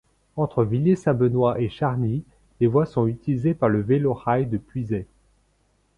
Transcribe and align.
Entre 0.35 0.63
Villiers-Saint-Benoît 0.63 1.61
et 1.61 1.69
Charny, 1.69 2.23
les 2.59 2.65
voies 2.65 2.87
sont 2.87 3.05
utilisées 3.05 3.53
par 3.53 3.69
le 3.69 3.81
Vélo 3.83 4.15
rail 4.15 4.47
de 4.47 4.57
Puisaye. 4.57 5.05